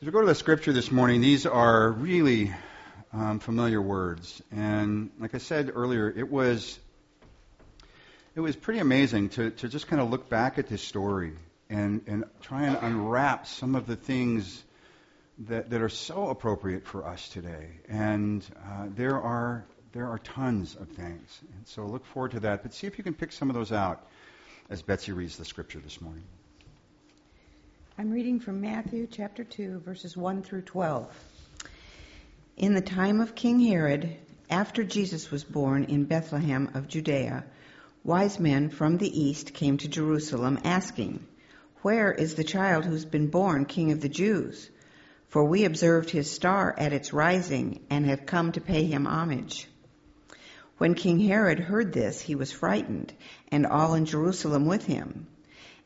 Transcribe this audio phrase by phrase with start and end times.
[0.00, 2.54] As we go to the scripture this morning, these are really
[3.12, 4.40] um, familiar words.
[4.52, 6.78] And like I said earlier, it was
[8.36, 11.32] it was pretty amazing to, to just kind of look back at this story
[11.68, 14.62] and, and try and unwrap some of the things
[15.48, 17.66] that, that are so appropriate for us today.
[17.88, 21.40] And uh, there are there are tons of things.
[21.56, 22.62] And so look forward to that.
[22.62, 24.06] But see if you can pick some of those out
[24.70, 26.22] as Betsy reads the scripture this morning.
[28.00, 31.12] I'm reading from Matthew chapter 2, verses 1 through 12.
[32.56, 34.16] In the time of King Herod,
[34.48, 37.44] after Jesus was born in Bethlehem of Judea,
[38.04, 41.26] wise men from the east came to Jerusalem asking,
[41.82, 44.70] Where is the child who's been born King of the Jews?
[45.30, 49.66] For we observed his star at its rising and have come to pay him homage.
[50.76, 53.12] When King Herod heard this, he was frightened,
[53.50, 55.26] and all in Jerusalem with him.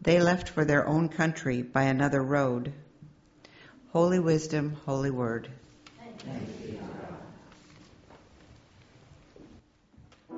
[0.00, 2.72] they left for their own country by another road.
[3.92, 5.48] Holy wisdom, holy word.
[10.28, 10.36] So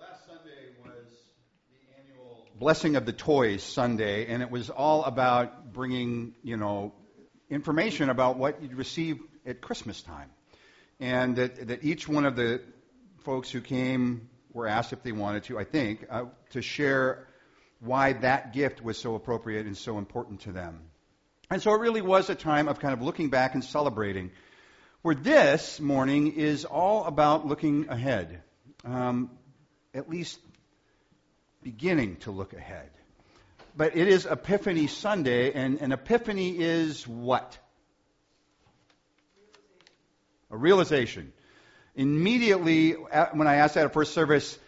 [0.00, 1.06] last Sunday was
[1.68, 6.94] the annual Blessing of the Toys Sunday, and it was all about bringing, you know,
[7.50, 10.30] information about what you'd receive at Christmas time.
[11.00, 12.62] And that, that each one of the
[13.24, 17.26] folks who came were asked if they wanted to, I think, uh, to share
[17.84, 20.80] why that gift was so appropriate and so important to them.
[21.50, 24.30] And so it really was a time of kind of looking back and celebrating.
[25.02, 28.42] Where this morning is all about looking ahead,
[28.84, 29.30] um,
[29.92, 30.38] at least
[31.62, 32.90] beginning to look ahead.
[33.76, 37.58] But it is Epiphany Sunday, and an epiphany is what?
[40.50, 41.32] A realization
[41.94, 44.58] immediately when I asked that at first service,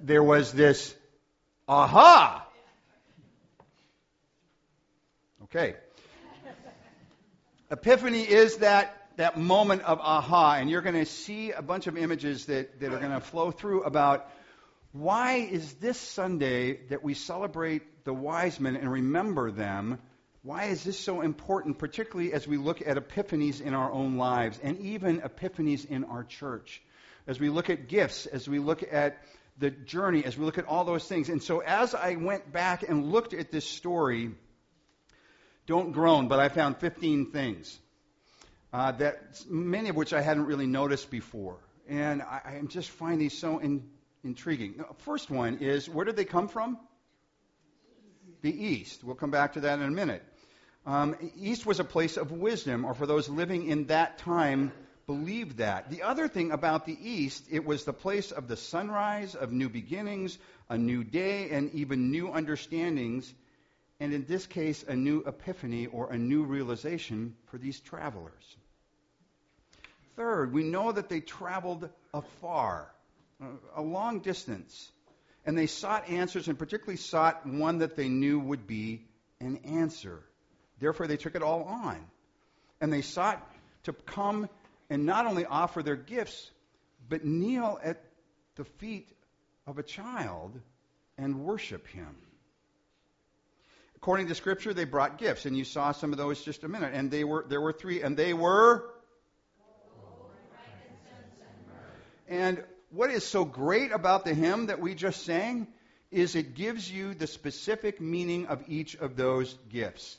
[0.00, 0.94] there was this
[1.68, 2.46] aha.
[5.44, 5.74] Okay.
[7.70, 11.96] Epiphany is that, that moment of aha, and you're going to see a bunch of
[11.96, 14.30] images that, that are going to flow through about
[14.92, 19.98] why is this Sunday that we celebrate the wise men and remember them
[20.46, 24.60] why is this so important, particularly as we look at epiphanies in our own lives
[24.62, 26.80] and even epiphanies in our church?
[27.26, 29.20] As we look at gifts, as we look at
[29.58, 31.28] the journey, as we look at all those things.
[31.28, 34.32] And so as I went back and looked at this story,
[35.66, 37.78] don't groan, but I found 15 things
[38.72, 41.56] uh, that many of which I hadn't really noticed before.
[41.88, 43.88] And I, I just find these so in,
[44.24, 44.84] intriguing.
[44.98, 46.78] first one is where did they come from?
[48.42, 49.02] The East.
[49.02, 50.22] We'll come back to that in a minute.
[50.84, 54.72] Um, East was a place of wisdom, or for those living in that time,
[55.06, 55.90] believed that.
[55.90, 59.68] The other thing about the East, it was the place of the sunrise, of new
[59.68, 60.36] beginnings,
[60.68, 63.32] a new day, and even new understandings,
[64.00, 68.56] and in this case, a new epiphany or a new realization for these travelers.
[70.16, 72.90] Third, we know that they traveled afar,
[73.76, 74.90] a long distance,
[75.44, 79.02] and they sought answers, and particularly sought one that they knew would be
[79.40, 80.22] an answer.
[80.80, 82.04] Therefore, they took it all on.
[82.80, 83.40] And they sought
[83.84, 84.48] to come
[84.90, 86.50] and not only offer their gifts,
[87.08, 88.02] but kneel at
[88.56, 89.08] the feet
[89.66, 90.60] of a child
[91.18, 92.16] and worship him.
[93.96, 96.92] According to Scripture, they brought gifts, and you saw some of those just a minute.
[96.94, 98.84] And they were there were three, and they were
[102.28, 105.68] And what is so great about the hymn that we just sang
[106.10, 110.16] is it gives you the specific meaning of each of those gifts.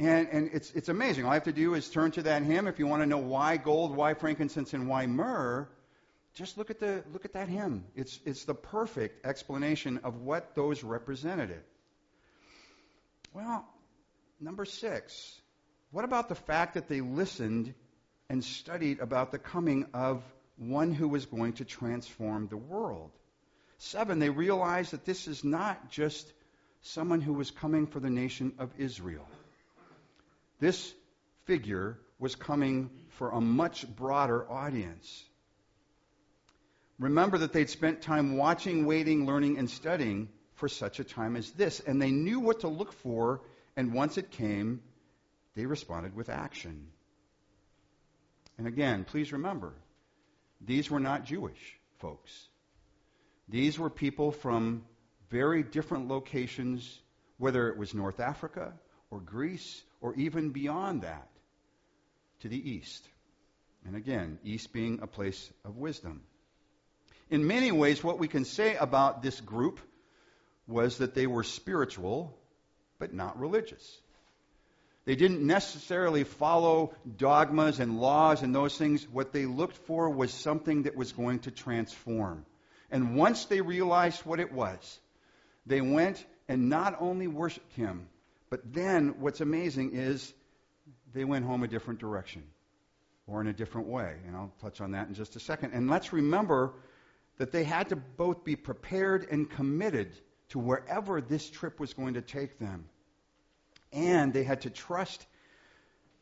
[0.00, 1.26] And, and it's, it's amazing.
[1.26, 2.66] All I have to do is turn to that hymn.
[2.66, 5.68] If you want to know why gold, why frankincense, and why myrrh,
[6.34, 7.84] just look at, the, look at that hymn.
[7.94, 11.62] It's, it's the perfect explanation of what those represented.
[13.34, 13.68] Well,
[14.40, 15.38] number six,
[15.90, 17.74] what about the fact that they listened
[18.30, 20.22] and studied about the coming of
[20.56, 23.10] one who was going to transform the world?
[23.76, 26.32] Seven, they realized that this is not just
[26.80, 29.28] someone who was coming for the nation of Israel.
[30.60, 30.94] This
[31.46, 35.24] figure was coming for a much broader audience.
[36.98, 41.50] Remember that they'd spent time watching, waiting, learning, and studying for such a time as
[41.52, 43.40] this, and they knew what to look for,
[43.74, 44.82] and once it came,
[45.54, 46.88] they responded with action.
[48.58, 49.72] And again, please remember,
[50.60, 52.48] these were not Jewish folks.
[53.48, 54.84] These were people from
[55.30, 57.00] very different locations,
[57.38, 58.74] whether it was North Africa
[59.10, 61.28] or Greece or even beyond that
[62.40, 63.06] to the east.
[63.86, 66.22] And again, east being a place of wisdom.
[67.30, 69.80] In many ways, what we can say about this group
[70.66, 72.36] was that they were spiritual,
[72.98, 74.00] but not religious.
[75.04, 79.08] They didn't necessarily follow dogmas and laws and those things.
[79.08, 82.44] What they looked for was something that was going to transform.
[82.90, 85.00] And once they realized what it was,
[85.66, 88.08] they went and not only worshiped him,
[88.50, 90.34] but then what's amazing is
[91.14, 92.42] they went home a different direction
[93.26, 94.16] or in a different way.
[94.26, 95.72] And I'll touch on that in just a second.
[95.72, 96.74] And let's remember
[97.38, 100.12] that they had to both be prepared and committed
[100.50, 102.84] to wherever this trip was going to take them.
[103.92, 105.26] And they had to trust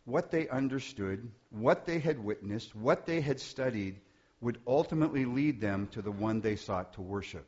[0.05, 4.01] what they understood, what they had witnessed, what they had studied
[4.41, 7.47] would ultimately lead them to the one they sought to worship.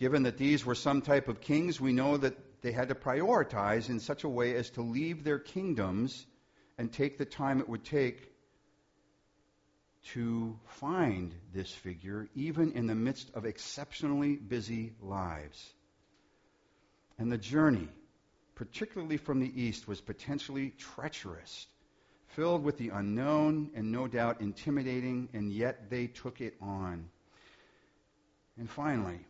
[0.00, 3.90] Given that these were some type of kings, we know that they had to prioritize
[3.90, 6.24] in such a way as to leave their kingdoms
[6.78, 8.32] and take the time it would take
[10.14, 15.74] to find this figure, even in the midst of exceptionally busy lives.
[17.18, 17.88] And the journey,
[18.54, 21.66] particularly from the east, was potentially treacherous,
[22.28, 27.10] filled with the unknown and no doubt intimidating, and yet they took it on.
[28.56, 29.20] And finally,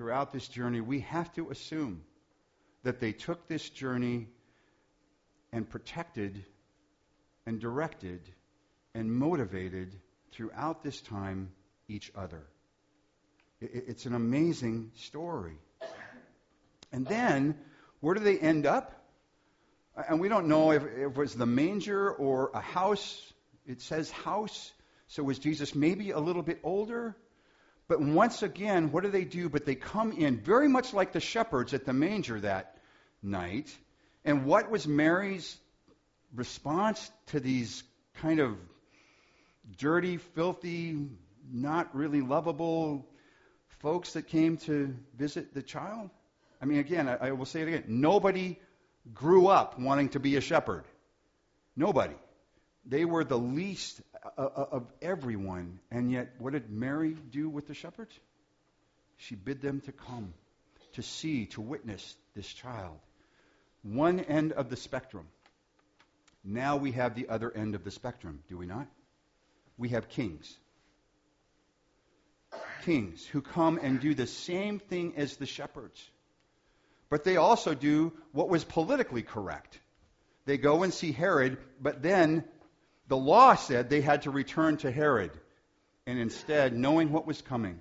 [0.00, 2.00] throughout this journey, we have to assume
[2.84, 4.28] that they took this journey
[5.52, 6.42] and protected
[7.44, 8.22] and directed
[8.94, 9.94] and motivated
[10.32, 11.50] throughout this time
[11.86, 12.40] each other.
[13.60, 15.58] It's an amazing story.
[16.92, 17.58] And then,
[18.00, 19.04] where do they end up?
[20.08, 23.20] And we don't know if, it was the manger or a house.
[23.66, 24.72] It says house.
[25.08, 27.18] So was Jesus maybe a little bit older?
[27.90, 29.48] But once again, what do they do?
[29.48, 32.76] But they come in very much like the shepherds at the manger that
[33.20, 33.76] night.
[34.24, 35.58] And what was Mary's
[36.32, 37.82] response to these
[38.14, 38.56] kind of
[39.76, 41.08] dirty, filthy,
[41.50, 43.08] not really lovable
[43.80, 46.10] folks that came to visit the child?
[46.62, 47.84] I mean, again, I, I will say it again.
[47.88, 48.56] Nobody
[49.12, 50.84] grew up wanting to be a shepherd.
[51.74, 52.14] Nobody.
[52.84, 55.80] They were the least Uh, uh, of everyone.
[55.90, 58.14] And yet, what did Mary do with the shepherds?
[59.16, 60.34] She bid them to come,
[60.92, 62.98] to see, to witness this child.
[63.82, 65.26] One end of the spectrum.
[66.44, 68.86] Now we have the other end of the spectrum, do we not?
[69.78, 70.54] We have kings.
[72.84, 75.98] Kings who come and do the same thing as the shepherds.
[77.08, 79.78] But they also do what was politically correct.
[80.44, 82.44] They go and see Herod, but then
[83.10, 85.32] the law said they had to return to Herod.
[86.06, 87.80] And instead, knowing what was coming,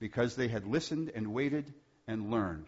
[0.00, 1.72] because they had listened and waited
[2.08, 2.66] and learned,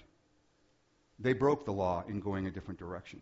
[1.18, 3.20] they broke the law in going a different direction.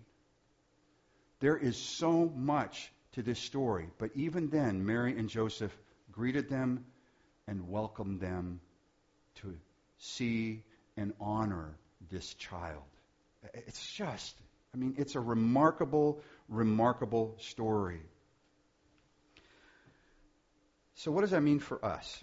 [1.40, 5.74] There is so much to this story, but even then, Mary and Joseph
[6.12, 6.84] greeted them
[7.48, 8.60] and welcomed them
[9.36, 9.56] to
[9.96, 10.62] see
[10.98, 11.74] and honor
[12.10, 12.82] this child.
[13.54, 14.34] It's just,
[14.74, 18.02] I mean, it's a remarkable, remarkable story.
[21.06, 22.20] So, what does that mean for us?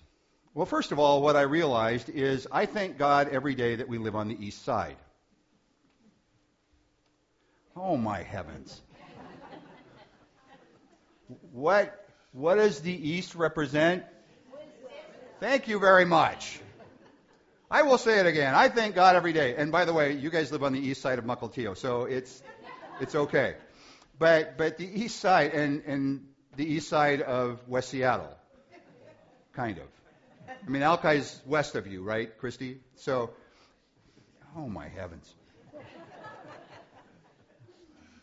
[0.54, 3.98] Well, first of all, what I realized is I thank God every day that we
[3.98, 4.98] live on the east side.
[7.78, 8.82] Oh, my heavens.
[11.54, 14.04] what, what does the east represent?
[15.40, 16.60] Thank you very much.
[17.72, 18.54] I will say it again.
[18.54, 19.56] I thank God every day.
[19.56, 22.44] And by the way, you guys live on the east side of Mukilteo, so it's,
[23.00, 23.56] it's okay.
[24.20, 28.38] But, but the east side, and, and the east side of West Seattle.
[29.54, 29.86] Kind of.
[30.66, 32.80] I mean, Alki's west of you, right, Christy?
[32.96, 33.30] So,
[34.58, 35.32] oh my heavens.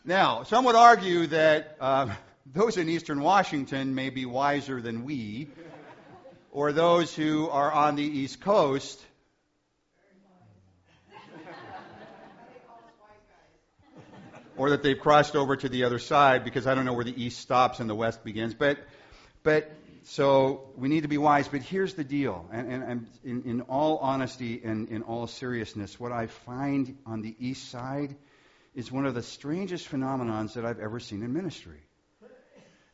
[0.03, 2.09] Now, some would argue that uh,
[2.45, 5.47] those in eastern Washington may be wiser than we,
[6.51, 8.99] or those who are on the East Coast.
[14.57, 17.23] or that they've crossed over to the other side because I don't know where the
[17.23, 18.53] east stops and the west begins.
[18.53, 18.77] But,
[19.43, 19.71] but
[20.03, 21.47] so we need to be wise.
[21.47, 25.99] But here's the deal, and, and, and in, in all honesty and in all seriousness,
[25.99, 28.15] what I find on the east side
[28.73, 31.81] is one of the strangest phenomenons that I've ever seen in ministry.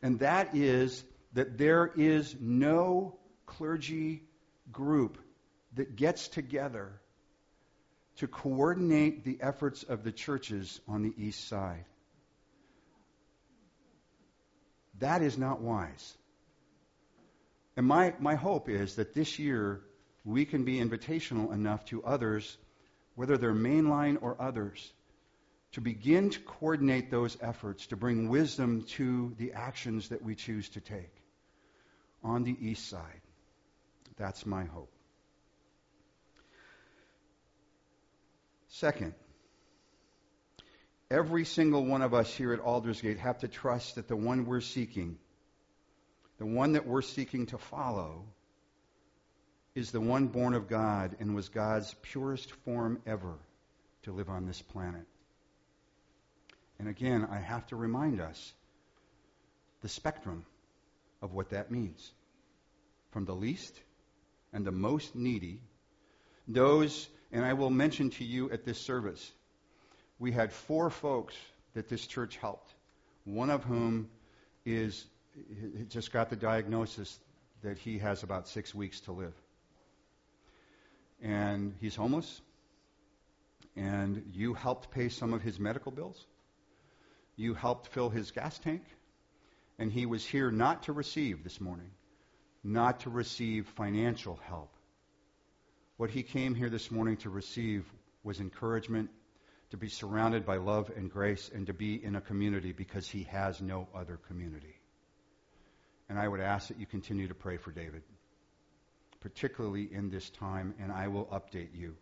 [0.02, 4.24] And that is that there is no clergy
[4.72, 5.18] group
[5.76, 6.92] that gets together
[8.18, 11.86] to coordinate the efforts of the churches on the east side.
[15.00, 16.18] That is not wise.
[17.78, 19.82] And my, my hope is that this year
[20.26, 22.58] we can be invitational enough to others,
[23.16, 24.92] whether they're mainline or others,
[25.74, 30.68] to begin to coordinate those efforts to bring wisdom to the actions that we choose
[30.70, 31.14] to take
[32.24, 33.22] on the east side.
[34.18, 34.92] That's my hope.
[38.70, 39.14] Second,
[41.12, 44.62] every single one of us here at Aldersgate have to trust that the one we're
[44.62, 45.20] seeking,
[46.38, 48.24] the one that we're seeking to follow,
[49.76, 53.36] is the one born of God and was God's purest form ever
[54.04, 55.06] to live on this planet.
[56.80, 58.54] And again, I have to remind us
[59.82, 60.46] the spectrum
[61.22, 62.12] of what that means.
[63.12, 63.80] From the least
[64.54, 65.60] and the most needy,
[66.48, 69.32] those, and I will mention to you at this service,
[70.20, 71.36] we had four folks
[71.74, 72.74] that this church helped,
[73.26, 74.10] one of whom
[74.66, 75.06] is
[75.90, 77.20] just got the diagnosis
[77.64, 79.34] that he has about six weeks to live.
[81.22, 82.42] And he's homeless,
[83.76, 86.26] and you helped pay some of his medical bills.
[87.36, 88.84] You helped fill his gas tank,
[89.80, 91.92] and he was here not to receive this morning,
[92.64, 94.72] not to receive financial help.
[95.98, 97.86] What he came here this morning to receive
[98.24, 99.10] was encouragement,
[99.72, 103.24] to be surrounded by love and grace, and to be in a community because he
[103.24, 104.77] has no other community.
[106.10, 108.02] And I would ask that you continue to pray for David,
[109.20, 111.96] particularly in this time, and I will update you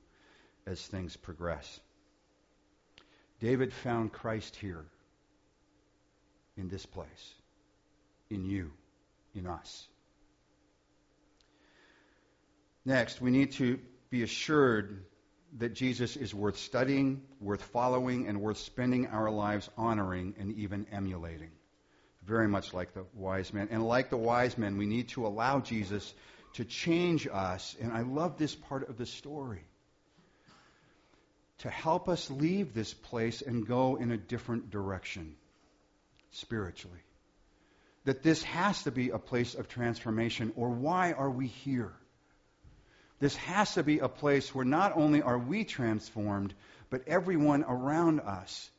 [0.67, 1.79] as things progress.
[3.39, 4.85] David found Christ here
[6.57, 7.33] in this place,
[8.29, 8.71] in you,
[9.33, 9.87] in us.
[12.85, 15.03] Next, we need to be assured
[15.57, 20.85] that Jesus is worth studying, worth following, and worth spending our lives honoring and even
[20.91, 21.51] emulating.
[22.25, 23.67] Very much like the wise men.
[23.71, 26.13] And like the wise men, we need to allow Jesus
[26.53, 27.75] to change us.
[27.79, 29.63] And I love this part of the story.
[31.59, 35.35] To help us leave this place and go in a different direction
[36.31, 36.99] spiritually.
[38.05, 41.93] That this has to be a place of transformation, or why are we here?
[43.19, 46.53] This has to be a place where not only are we transformed,
[46.89, 48.69] but everyone around us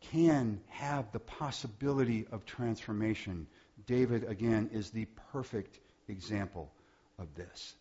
[0.00, 3.46] can have the possibility of transformation.
[3.86, 5.78] David, again, is the perfect
[6.08, 6.70] example
[7.18, 7.74] of this.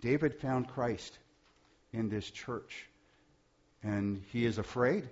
[0.00, 1.18] David found Christ
[1.92, 2.88] in this church,
[3.82, 5.08] and he is afraid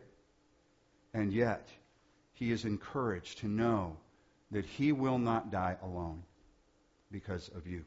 [1.15, 1.69] and yet,
[2.35, 3.97] he is encouraged to know
[4.51, 6.23] that he will not die alone
[7.11, 7.85] because of you.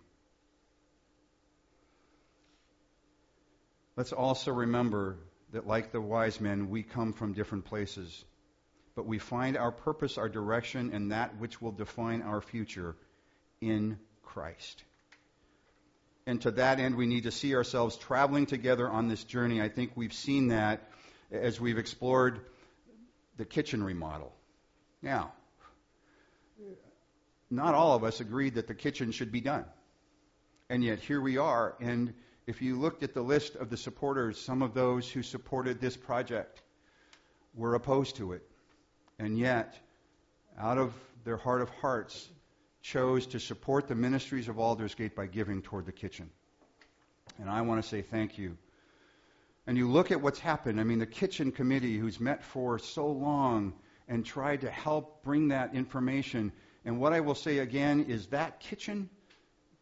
[3.95, 5.17] Let's also remember
[5.55, 8.25] that, like the wise men, we come from different places,
[8.93, 12.93] but we find our purpose, our direction, and that which will define our future
[13.61, 14.83] in Christ.
[16.27, 19.61] And to that end, we need to see ourselves traveling together on this journey.
[19.61, 20.89] I think we've seen that
[21.31, 22.41] as we've explored
[23.37, 24.33] the kitchen remodel.
[25.01, 25.31] Now,
[27.49, 29.63] not all of us agreed that the kitchen should be done.
[30.69, 31.75] And yet here we are.
[31.79, 32.13] And
[32.47, 35.97] if you looked at the list of the supporters, some of those who supported this
[35.97, 36.61] project
[37.55, 38.43] were opposed to it.
[39.17, 39.77] And yet,
[40.59, 42.29] out of their heart of hearts,
[42.81, 46.29] chose to support the ministries of Aldersgate by giving toward the kitchen.
[47.39, 48.57] And I want to say thank you
[49.67, 50.79] and you look at what's happened.
[50.79, 53.73] I mean, the kitchen committee, who's met for so long
[54.07, 56.51] and tried to help bring that information.
[56.85, 59.09] And what I will say again is that kitchen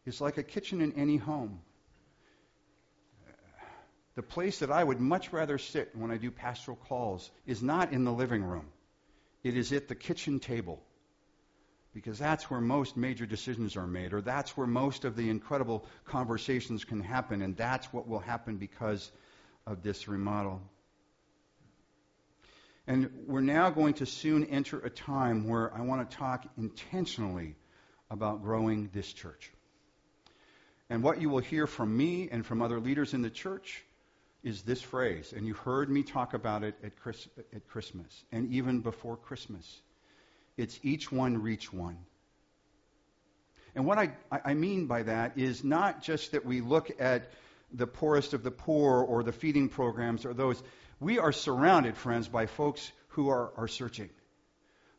[0.06, 1.60] is like a kitchen in any home.
[4.14, 7.92] The place that I would much rather sit when I do pastoral calls is not
[7.92, 8.66] in the living room,
[9.42, 10.82] it is at the kitchen table
[11.94, 15.86] because that's where most major decisions are made, or that's where most of the incredible
[16.04, 19.12] conversations can happen, and that's what will happen because
[19.64, 20.60] of this remodel.
[22.86, 27.54] And we're now going to soon enter a time where I want to talk intentionally
[28.10, 29.52] about growing this church.
[30.90, 33.84] And what you will hear from me and from other leaders in the church
[34.44, 38.52] is this phrase, and you heard me talk about it at, Chris, at Christmas and
[38.52, 39.80] even before Christmas.
[40.56, 41.96] It's each one reach one.
[43.74, 47.32] And what I, I mean by that is not just that we look at
[47.72, 50.62] the poorest of the poor or the feeding programs or those.
[51.00, 54.10] We are surrounded, friends, by folks who are, are searching,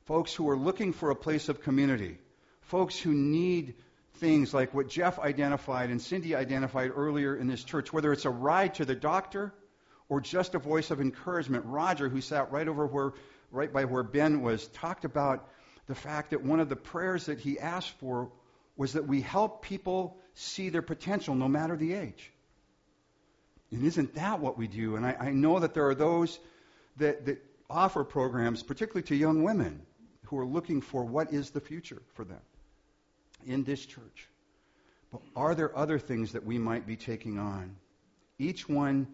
[0.06, 2.18] folks who are looking for a place of community,
[2.62, 3.76] folks who need
[4.16, 8.30] things like what Jeff identified and Cindy identified earlier in this church, whether it's a
[8.30, 9.54] ride to the doctor
[10.10, 11.66] or just a voice of encouragement.
[11.66, 13.14] Roger, who sat right over where,
[13.52, 15.48] right by where Ben was, talked about
[15.88, 18.32] the fact that one of the prayers that he asked for
[18.78, 22.32] was that we help people see their potential no matter the age.
[23.72, 24.96] And isn't that what we do?
[24.96, 26.40] And I, I know that there are those
[26.98, 29.82] that, that offer programs, particularly to young women,
[30.26, 32.42] who are looking for what is the future for them
[33.46, 34.28] in this church.
[35.12, 37.76] But are there other things that we might be taking on?
[38.38, 39.08] Each one,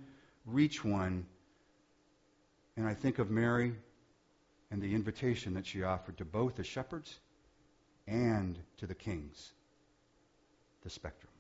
[0.46, 1.26] reach one.
[2.78, 3.74] And I think of Mary
[4.72, 7.20] and the invitation that she offered to both the shepherds
[8.08, 9.52] and to the kings,
[10.84, 11.32] the spectrum.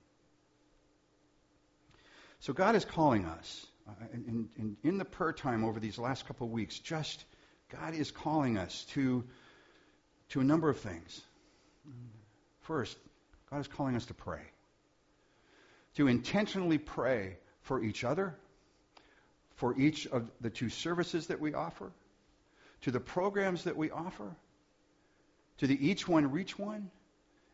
[2.39, 3.67] So God is calling us.
[3.87, 7.25] Uh, in, in, in, the prayer time over these last couple of weeks, just
[7.69, 9.23] God is calling us to,
[10.29, 11.21] to a number of things.
[12.61, 12.97] First,
[13.49, 14.41] God is calling us to pray.
[15.95, 18.35] To intentionally pray for each other,
[19.55, 21.91] for each of the two services that we offer,
[22.81, 24.35] to the programs that we offer,
[25.57, 26.89] to the each one reach one,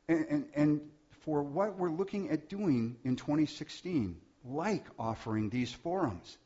[0.08, 0.82] and, and, and
[1.22, 6.38] for what we're looking at doing in 2016, like offering these forums.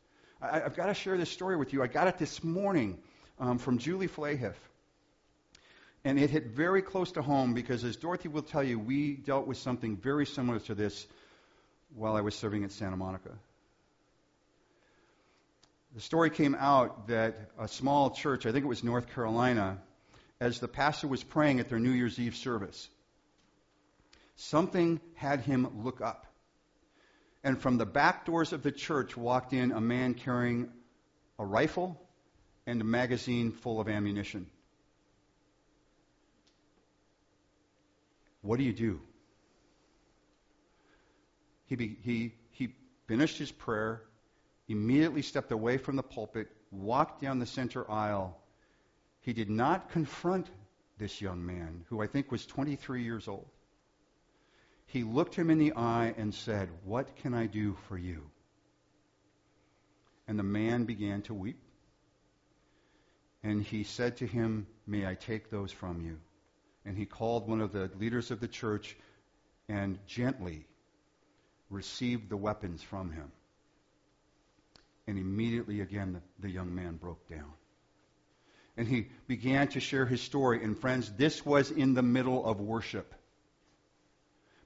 [0.42, 1.84] I, have got to share this story with you.
[1.84, 2.98] I got it this morning
[3.40, 4.58] um, from Julie Flahiff.
[6.04, 9.46] And it hit very close to home because, as Dorothy will tell you, we dealt
[9.46, 11.06] with something very similar to this
[11.96, 13.32] while I was serving at Santa Monica.
[15.94, 19.78] The story came out that a small church, I think it was North Carolina,
[20.40, 22.90] as the pastor was praying at their New Year's Eve service,
[24.38, 26.26] something had him look up.
[27.44, 30.70] And from the back doors of the church walked in a man carrying
[31.38, 32.02] a rifle
[32.66, 34.48] and a magazine full of ammunition.
[38.42, 39.02] What do you do?
[41.66, 42.76] He, be, he, he
[43.08, 44.02] finished his prayer,
[44.68, 48.38] immediately stepped away from the pulpit, walked down the center aisle.
[49.22, 50.50] He did not confront
[50.98, 53.48] this young man, who I think was 23 years old.
[54.86, 58.30] He looked him in the eye and said, What can I do for you?
[60.28, 61.62] And the man began to weep.
[63.44, 66.20] And he said to him, May I take those from you?
[66.86, 68.96] And he called one of the leaders of the church
[69.70, 70.66] and gently
[71.70, 73.32] received the weapons from him.
[75.08, 77.52] And immediately again, the, young man broke down.
[78.78, 80.64] And he began to share his story.
[80.64, 83.14] And friends, this was in the middle of worship.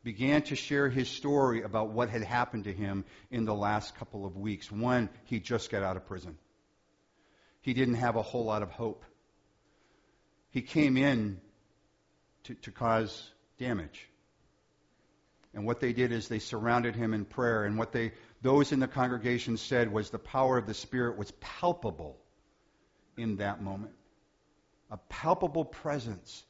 [0.04, 4.26] Began to share his story about what had happened to him in the last couple
[4.26, 4.72] of weeks.
[4.72, 6.38] One, he just got out of prison.
[7.62, 9.04] He didn't have a whole lot of hope.
[10.52, 11.42] He came in
[12.46, 13.30] to, to cause
[13.60, 14.08] damage.
[15.54, 17.64] And what they did is they surrounded him in prayer.
[17.64, 21.32] And what they, those in the congregation said was the power of the Spirit was
[21.40, 22.18] palpable
[23.18, 23.94] in that moment.
[24.92, 26.44] A palpable presence.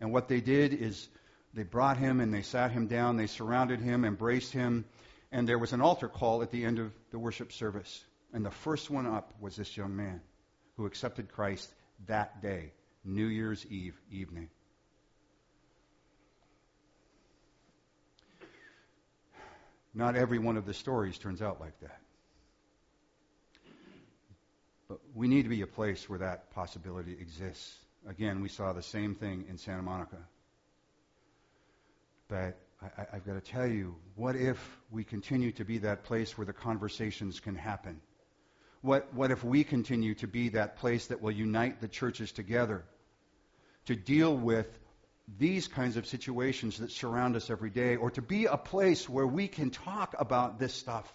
[0.00, 1.08] And what they did is
[1.54, 4.84] they brought him and they sat him down, they surrounded him, embraced him,
[5.32, 8.04] and there was an altar call at the end of the worship service.
[8.32, 10.20] And the first one up was this young man
[10.76, 11.72] who accepted Christ
[12.06, 12.72] that day,
[13.04, 14.48] New Year's Eve evening.
[19.94, 22.00] Not every one of the stories turns out like that.
[24.88, 27.76] But we need to be a place where that possibility exists.
[28.06, 30.18] Again, we saw the same thing in Santa Monica.
[32.28, 34.58] But I, have got to tell you, what if
[34.90, 38.00] we continue to be that place where the conversations can happen?
[38.82, 42.84] What, what if we continue to be that place that will unite the churches together
[43.86, 44.66] to deal with
[45.38, 49.26] these kinds of situations that surround us every day, or to be a place where
[49.26, 51.10] we can talk about this stuff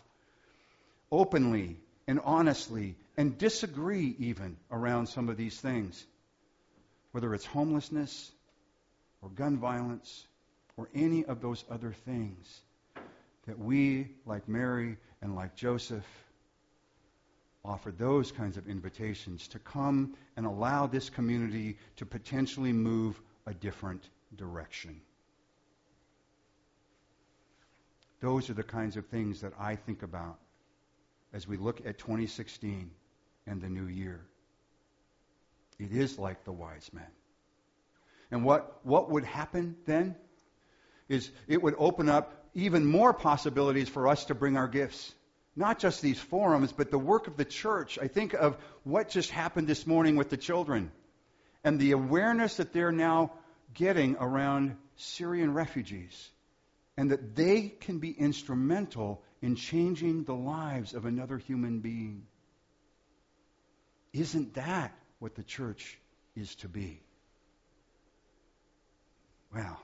[1.11, 6.05] openly and honestly and disagree even around some of these things.
[7.11, 8.31] whether it's homelessness
[9.21, 10.27] or gun violence
[10.77, 12.61] or any of those other things,
[13.47, 16.05] that we, like Mary and like Joseph,
[17.65, 23.53] offer those kinds of invitations to come and allow this community to potentially move a
[23.53, 25.01] different direction.
[28.21, 30.37] Those are the kinds of things that I think about
[31.33, 32.91] as we look at 2016
[33.47, 34.21] and the new year.
[35.79, 37.07] It is like the wise men.
[38.31, 40.15] And what, what would happen then
[41.07, 45.13] is it would open up even more possibilities for us to bring our gifts.
[45.55, 47.97] Not just these forums, but the work of the church.
[48.01, 50.91] I think of what just happened this morning with the children
[51.63, 53.31] and the awareness that they're now
[53.73, 56.29] getting around Syrian refugees
[56.97, 62.25] and that they can be instrumental in changing the lives of another human being.
[64.11, 65.97] Isn't that what the church
[66.35, 67.01] is to be?
[69.53, 69.79] Well,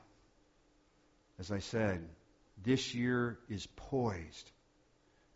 [1.40, 2.08] as I said,
[2.64, 4.52] this year is poised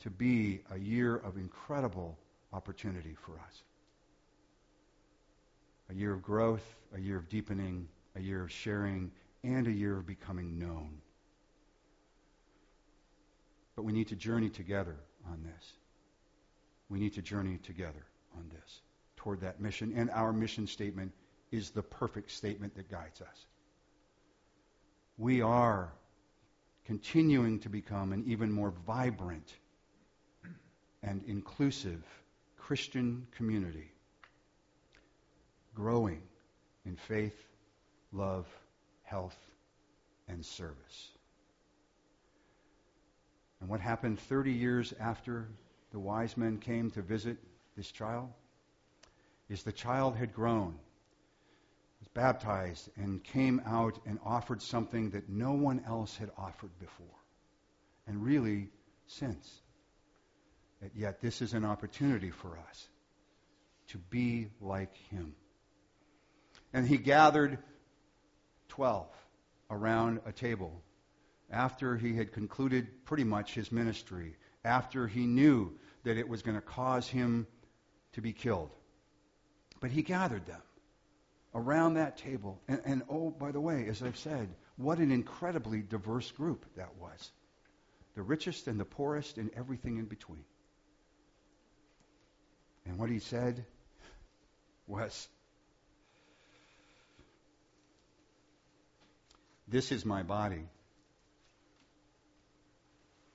[0.02, 2.18] to be a year of incredible
[2.54, 3.64] opportunity for us.
[5.90, 9.12] A year of growth, a year of deepening, a year of sharing,
[9.44, 11.02] and a year of becoming known.
[13.76, 14.98] But we need to journey together
[15.28, 15.74] on this.
[16.90, 18.82] We need to journey together on this
[19.16, 19.94] toward that mission.
[19.96, 21.12] And our mission statement
[21.52, 23.46] is the perfect statement that guides us.
[25.18, 25.92] We are
[26.86, 29.54] continuing to become an even more vibrant
[31.04, 32.04] and inclusive
[32.58, 33.92] Christian community,
[35.80, 36.22] growing
[36.86, 37.48] in faith,
[38.12, 38.46] love,
[39.04, 39.38] health,
[40.28, 41.08] and service.
[43.62, 45.48] And what happened 30 years after
[45.92, 47.38] the wise men came to visit
[47.78, 48.28] this child
[49.50, 50.76] is the child had grown,
[52.02, 57.08] was baptized, and came out and offered something that no one else had offered before,
[58.06, 58.68] and really
[59.08, 59.62] since.
[60.94, 62.88] Yet, this is an opportunity for us
[63.88, 65.36] to be like him.
[66.74, 67.58] And he gathered
[68.70, 69.08] 12
[69.70, 70.82] around a table
[71.52, 76.56] after he had concluded pretty much his ministry, after he knew that it was going
[76.56, 77.48] to cause him
[78.14, 78.72] to be killed.
[79.80, 80.62] But he gathered them
[81.56, 82.62] around that table.
[82.68, 86.96] And, and, oh, by the way, as I've said, what an incredibly diverse group that
[87.00, 87.32] was
[88.16, 90.44] the richest and the poorest and everything in between.
[92.86, 93.66] And what he said
[94.88, 95.28] was,
[99.70, 100.64] This is my body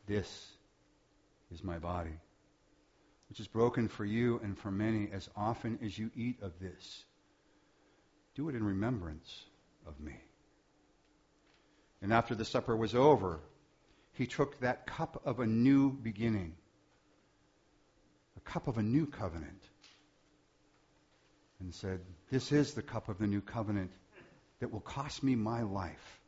[0.07, 0.53] this
[1.51, 2.18] is my body,
[3.29, 7.05] which is broken for you and for many as often as you eat of this.
[8.35, 9.44] Do it in remembrance
[9.87, 10.16] of me.
[12.03, 13.40] And after the supper was over,
[14.12, 16.55] he took that cup of a new beginning,
[18.37, 19.62] a cup of a new covenant,
[21.61, 23.92] and said, This is the cup of the new covenant
[24.61, 26.20] that will cost me my life.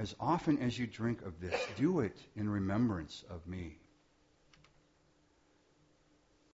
[0.00, 3.79] As often as you drink of this, do it in remembrance of me.